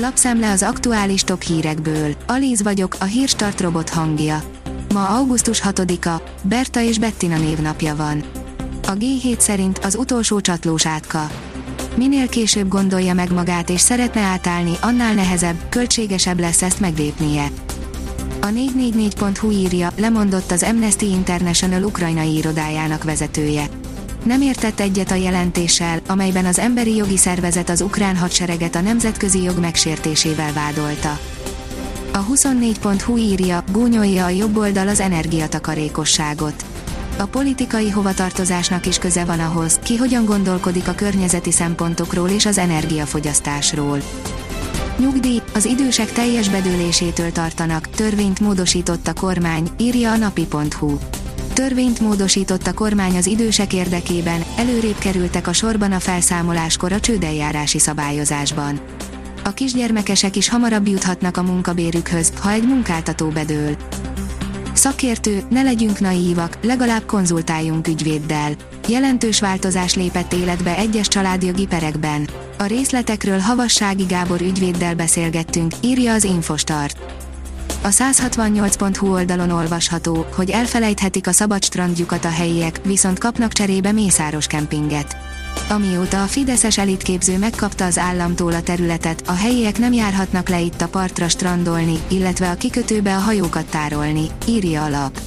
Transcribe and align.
Lapszemle 0.00 0.50
az 0.50 0.62
aktuális 0.62 1.22
top 1.22 1.42
hírekből. 1.42 2.14
Alíz 2.26 2.62
vagyok, 2.62 2.96
a 3.00 3.04
hírstart 3.04 3.60
robot 3.60 3.88
hangja. 3.88 4.42
Ma 4.92 5.08
augusztus 5.08 5.62
6-a, 5.64 6.22
Berta 6.42 6.80
és 6.80 6.98
Bettina 6.98 7.38
névnapja 7.38 7.96
van. 7.96 8.24
A 8.86 8.92
G7 8.92 9.38
szerint 9.38 9.78
az 9.78 9.94
utolsó 9.94 10.40
csatlós 10.40 10.86
átka. 10.86 11.30
Minél 11.96 12.28
később 12.28 12.68
gondolja 12.68 13.14
meg 13.14 13.32
magát 13.32 13.70
és 13.70 13.80
szeretne 13.80 14.20
átállni, 14.20 14.72
annál 14.80 15.14
nehezebb, 15.14 15.68
költségesebb 15.68 16.40
lesz 16.40 16.62
ezt 16.62 16.80
meglépnie. 16.80 17.48
A 18.40 18.46
444.hu 18.46 19.50
írja, 19.50 19.90
lemondott 19.96 20.50
az 20.50 20.62
Amnesty 20.62 21.02
International 21.02 21.82
ukrajnai 21.82 22.36
irodájának 22.36 23.04
vezetője. 23.04 23.68
Nem 24.24 24.42
értett 24.42 24.80
egyet 24.80 25.10
a 25.10 25.14
jelentéssel, 25.14 26.00
amelyben 26.06 26.44
az 26.44 26.58
emberi 26.58 26.96
jogi 26.96 27.16
szervezet 27.16 27.68
az 27.68 27.80
ukrán 27.80 28.16
hadsereget 28.16 28.74
a 28.74 28.80
nemzetközi 28.80 29.42
jog 29.42 29.58
megsértésével 29.58 30.52
vádolta. 30.52 31.18
A 32.12 32.24
24.hu 32.24 33.16
írja, 33.16 33.64
gúnyolja 33.72 34.24
a 34.24 34.28
jobb 34.28 34.56
oldal 34.56 34.88
az 34.88 35.00
energiatakarékosságot. 35.00 36.64
A 37.18 37.24
politikai 37.24 37.90
hovatartozásnak 37.90 38.86
is 38.86 38.98
köze 38.98 39.24
van 39.24 39.40
ahhoz, 39.40 39.78
ki 39.82 39.96
hogyan 39.96 40.24
gondolkodik 40.24 40.88
a 40.88 40.94
környezeti 40.94 41.50
szempontokról 41.52 42.28
és 42.28 42.46
az 42.46 42.58
energiafogyasztásról. 42.58 43.98
Nyugdíj, 44.98 45.40
az 45.54 45.64
idősek 45.64 46.12
teljes 46.12 46.48
bedőlésétől 46.48 47.32
tartanak, 47.32 47.88
törvényt 47.88 48.40
módosított 48.40 49.06
a 49.06 49.12
kormány, 49.12 49.68
írja 49.76 50.12
a 50.12 50.16
napi.hu. 50.16 50.98
Törvényt 51.58 52.00
módosított 52.00 52.66
a 52.66 52.72
kormány 52.72 53.16
az 53.16 53.26
idősek 53.26 53.72
érdekében, 53.72 54.44
előrébb 54.56 54.98
kerültek 54.98 55.46
a 55.46 55.52
sorban 55.52 55.92
a 55.92 55.98
felszámoláskor 55.98 56.92
a 56.92 57.00
csődeljárási 57.00 57.78
szabályozásban. 57.78 58.80
A 59.44 59.50
kisgyermekesek 59.50 60.36
is 60.36 60.48
hamarabb 60.48 60.86
juthatnak 60.86 61.36
a 61.36 61.42
munkabérükhöz, 61.42 62.32
ha 62.40 62.50
egy 62.50 62.66
munkáltató 62.66 63.28
bedől. 63.28 63.76
Szakértő, 64.72 65.42
ne 65.50 65.62
legyünk 65.62 66.00
naívak, 66.00 66.58
legalább 66.62 67.06
konzultáljunk 67.06 67.88
ügyvéddel. 67.88 68.52
Jelentős 68.88 69.40
változás 69.40 69.94
lépett 69.94 70.32
életbe 70.32 70.76
egyes 70.76 71.08
családjogi 71.08 71.66
perekben. 71.66 72.28
A 72.58 72.64
részletekről 72.64 73.38
Havassági 73.38 74.04
Gábor 74.04 74.40
ügyvéddel 74.40 74.94
beszélgettünk, 74.94 75.72
írja 75.80 76.12
az 76.12 76.24
Infostart. 76.24 77.26
A 77.82 77.88
168.hu 77.88 79.12
oldalon 79.12 79.50
olvasható, 79.50 80.26
hogy 80.34 80.50
elfelejthetik 80.50 81.26
a 81.26 81.32
szabad 81.32 81.64
strandjukat 81.64 82.24
a 82.24 82.30
helyiek, 82.30 82.80
viszont 82.84 83.18
kapnak 83.18 83.52
cserébe 83.52 83.92
mészáros 83.92 84.46
kempinget. 84.46 85.16
Amióta 85.68 86.22
a 86.22 86.26
Fideszes 86.26 86.78
elitképző 86.78 87.38
megkapta 87.38 87.84
az 87.84 87.98
államtól 87.98 88.52
a 88.52 88.62
területet, 88.62 89.22
a 89.26 89.32
helyiek 89.32 89.78
nem 89.78 89.92
járhatnak 89.92 90.48
le 90.48 90.60
itt 90.60 90.80
a 90.80 90.88
partra 90.88 91.28
strandolni, 91.28 91.98
illetve 92.08 92.50
a 92.50 92.54
kikötőbe 92.54 93.16
a 93.16 93.20
hajókat 93.20 93.66
tárolni, 93.66 94.26
írja 94.46 94.84
a 94.84 94.88
lap. 94.88 95.20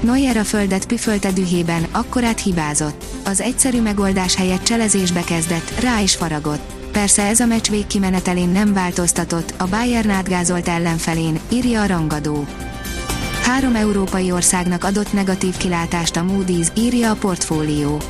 Neuer 0.00 0.36
a 0.36 0.44
földet 0.44 0.86
püfölte 0.86 1.32
dühében, 1.32 1.86
akkorát 1.92 2.40
hibázott. 2.40 3.04
Az 3.24 3.40
egyszerű 3.40 3.80
megoldás 3.80 4.34
helyett 4.34 4.62
cselezésbe 4.62 5.20
kezdett, 5.20 5.80
rá 5.80 6.00
is 6.00 6.16
faragott. 6.16 6.79
Persze 6.92 7.22
ez 7.22 7.40
a 7.40 7.46
meccs 7.46 7.68
végkimenetelén 7.68 8.48
nem 8.48 8.72
változtatott, 8.72 9.54
a 9.56 9.66
Bayern 9.66 10.10
átgázolt 10.10 10.68
ellenfelén, 10.68 11.40
írja 11.48 11.80
a 11.80 11.86
rangadó. 11.86 12.46
Három 13.42 13.74
európai 13.74 14.32
országnak 14.32 14.84
adott 14.84 15.12
negatív 15.12 15.56
kilátást 15.56 16.16
a 16.16 16.24
Moody's, 16.24 16.66
írja 16.76 17.10
a 17.10 17.14
portfólió. 17.14 18.00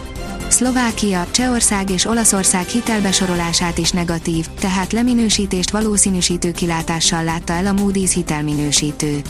Szlovákia, 0.49 1.27
Csehország 1.31 1.91
és 1.91 2.05
Olaszország 2.07 2.67
hitelbesorolását 2.67 3.79
is 3.79 3.91
negatív, 3.91 4.47
tehát 4.61 4.93
leminősítést 4.93 5.71
valószínűsítő 5.71 6.53
kilátással 6.53 7.25
látta 7.25 7.53
el 7.53 7.67
a 7.67 7.73
Moody's 7.73 8.11
hitelminősítő. 8.15 9.21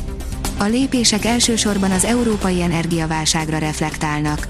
A 0.59 0.65
lépések 0.65 1.25
elsősorban 1.25 1.91
az 1.91 2.05
európai 2.05 2.63
energiaválságra 2.63 3.59
reflektálnak. 3.59 4.49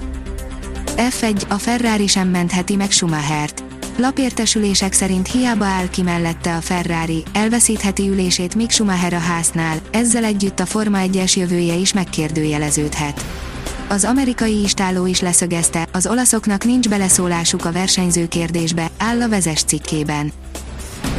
F1, 0.95 1.47
a 1.47 1.55
Ferrari 1.55 2.07
sem 2.07 2.27
mentheti 2.27 2.75
meg 2.75 2.91
Schumachert. 2.91 3.63
Lapértesülések 4.01 4.93
szerint 4.93 5.31
hiába 5.31 5.65
áll 5.65 5.89
ki 5.89 6.01
mellette 6.01 6.55
a 6.55 6.61
Ferrari, 6.61 7.23
elveszítheti 7.33 8.09
ülését 8.09 8.55
Mick 8.55 8.71
Schumacher 8.71 9.13
a 9.13 9.19
háznál, 9.19 9.79
ezzel 9.91 10.23
együtt 10.23 10.59
a 10.59 10.65
Forma 10.65 10.97
1-es 11.01 11.37
jövője 11.37 11.73
is 11.73 11.93
megkérdőjeleződhet. 11.93 13.25
Az 13.89 14.03
amerikai 14.03 14.61
istáló 14.61 15.05
is 15.05 15.19
leszögezte, 15.19 15.87
az 15.91 16.07
olaszoknak 16.07 16.63
nincs 16.63 16.89
beleszólásuk 16.89 17.65
a 17.65 17.71
versenyző 17.71 18.27
kérdésbe, 18.27 18.89
áll 18.97 19.21
a 19.21 19.29
vezes 19.29 19.63
cikkében. 19.63 20.31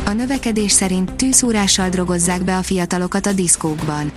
A 0.04 0.10
növekedés 0.10 0.72
szerint 0.72 1.12
tűszúrással 1.12 1.88
drogozzák 1.88 2.44
be 2.44 2.56
a 2.56 2.62
fiatalokat 2.62 3.26
a 3.26 3.32
diszkókban. 3.32 4.12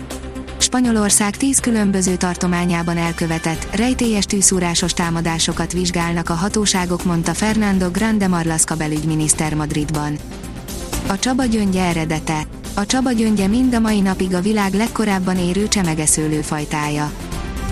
Spanyolország 0.57 1.37
tíz 1.37 1.59
különböző 1.59 2.15
tartományában 2.15 2.97
elkövetett, 2.97 3.75
rejtélyes 3.75 4.25
tűszúrásos 4.25 4.93
támadásokat 4.93 5.73
vizsgálnak 5.73 6.29
a 6.29 6.33
hatóságok, 6.33 7.03
mondta 7.03 7.33
Fernando 7.33 7.91
Grande 7.91 8.27
Marlaska 8.27 8.75
belügyminiszter 8.75 9.53
Madridban. 9.53 10.17
A 11.07 11.19
Csaba 11.19 11.45
gyöngye 11.45 11.83
eredete. 11.83 12.47
A 12.73 12.85
Csaba 12.85 13.11
gyöngye 13.11 13.47
mind 13.47 13.73
a 13.73 13.79
mai 13.79 14.01
napig 14.01 14.33
a 14.33 14.41
világ 14.41 14.73
legkorábban 14.73 15.37
érő 15.37 15.67
csemegeszőlőfajtája. 15.67 17.11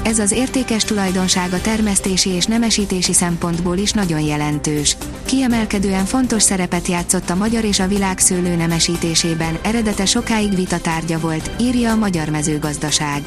Ez 0.04 0.20
az 0.20 0.32
értékes 0.32 0.84
tulajdonsága 0.84 1.62
termesztési 1.62 2.30
és 2.30 2.46
nemesítési 2.46 3.14
szempontból 3.14 3.78
is 3.78 3.92
nagyon 3.92 4.20
jelentős. 4.20 4.98
Kiemelkedően 5.26 6.06
fontos 6.06 6.44
szerepet 6.44 6.88
játszott 6.88 7.30
a 7.30 7.36
magyar 7.36 7.64
és 7.64 7.80
a 7.80 7.88
világ 7.88 8.20
szőlő 8.20 8.56
nemesítésében, 8.56 9.58
eredete 9.64 10.06
sokáig 10.06 10.56
vita 10.56 10.80
tárgya 10.80 11.20
volt, 11.20 11.52
írja 11.60 11.92
a 11.92 11.96
Magyar 11.96 12.30
Mezőgazdaság. 12.30 13.22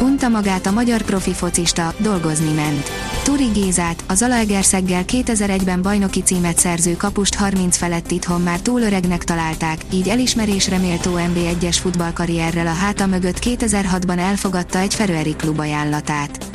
Unta 0.00 0.28
magát 0.28 0.66
a 0.66 0.70
magyar 0.70 1.02
profi 1.02 1.32
focista, 1.32 1.94
dolgozni 1.98 2.52
ment. 2.52 2.90
Turi 3.22 3.44
Gézát, 3.44 4.04
a 4.08 4.14
Zalaegerszeggel 4.14 5.02
2001-ben 5.06 5.82
bajnoki 5.82 6.22
címet 6.22 6.58
szerző 6.58 6.96
kapust 6.96 7.34
30 7.34 7.76
felett 7.76 8.10
itthon 8.10 8.40
már 8.40 8.60
túl 8.60 8.80
öregnek 8.80 9.24
találták, 9.24 9.78
így 9.92 10.08
elismerésre 10.08 10.78
méltó 10.78 11.10
NB1-es 11.14 11.76
futballkarrierrel 11.80 12.66
a 12.66 12.72
háta 12.72 13.06
mögött 13.06 13.38
2006-ban 13.40 14.18
elfogadta 14.18 14.78
egy 14.78 14.94
Feröeri 14.94 15.36
klub 15.36 15.58
ajánlatát. 15.58 16.46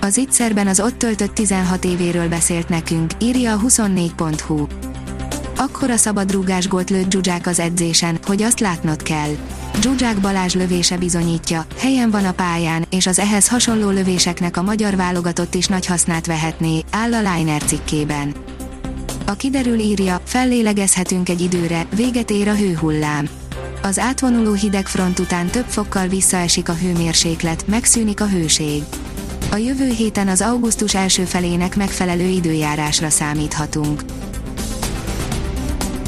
Az 0.00 0.16
ittszerben 0.16 0.66
az 0.66 0.80
ott 0.80 0.98
töltött 0.98 1.34
16 1.34 1.84
évéről 1.84 2.28
beszélt 2.28 2.68
nekünk, 2.68 3.10
írja 3.18 3.52
a 3.52 3.60
24.hu. 3.60 4.66
Akkora 5.58 5.96
szabadrúgás 5.96 6.68
gólt 6.68 6.90
lőtt 6.90 7.10
Zsuzsák 7.10 7.46
az 7.46 7.58
edzésen, 7.58 8.18
hogy 8.26 8.42
azt 8.42 8.60
látnod 8.60 9.02
kell. 9.02 9.36
Zsuzsák 9.80 10.20
Balázs 10.20 10.54
lövése 10.54 10.96
bizonyítja, 10.96 11.66
helyen 11.78 12.10
van 12.10 12.24
a 12.24 12.32
pályán, 12.32 12.86
és 12.90 13.06
az 13.06 13.18
ehhez 13.18 13.48
hasonló 13.48 13.90
lövéseknek 13.90 14.56
a 14.56 14.62
magyar 14.62 14.96
válogatott 14.96 15.54
is 15.54 15.66
nagy 15.66 15.86
hasznát 15.86 16.26
vehetné, 16.26 16.84
áll 16.90 17.14
a 17.14 17.34
Liner 17.34 17.62
cikkében. 17.62 18.34
A 19.26 19.32
kiderül 19.32 19.78
írja, 19.78 20.20
fellélegezhetünk 20.24 21.28
egy 21.28 21.40
időre, 21.40 21.86
véget 21.94 22.30
ér 22.30 22.48
a 22.48 22.54
hőhullám. 22.54 23.28
Az 23.82 23.98
átvonuló 23.98 24.52
hideg 24.52 24.86
front 24.86 25.18
után 25.18 25.46
több 25.46 25.66
fokkal 25.68 26.06
visszaesik 26.06 26.68
a 26.68 26.74
hőmérséklet, 26.74 27.66
megszűnik 27.66 28.20
a 28.20 28.28
hőség. 28.28 28.82
A 29.50 29.56
jövő 29.56 29.90
héten 29.90 30.28
az 30.28 30.40
augusztus 30.40 30.94
első 30.94 31.24
felének 31.24 31.76
megfelelő 31.76 32.26
időjárásra 32.26 33.10
számíthatunk. 33.10 34.02